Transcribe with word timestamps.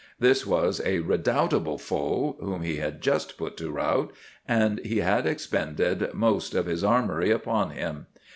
This 0.17 0.47
was 0.47 0.81
a 0.83 0.97
redoubtable 1.01 1.77
foe 1.77 2.35
whom 2.39 2.63
he 2.63 2.77
had 2.77 3.01
just 3.03 3.37
put 3.37 3.55
to 3.57 3.69
rout, 3.69 4.11
and 4.47 4.79
he 4.79 4.97
had 5.01 5.27
expended 5.27 6.11
most 6.15 6.55
of 6.55 6.65
his 6.65 6.83
armoury 6.83 7.29
upon 7.29 7.69
him. 7.69 8.07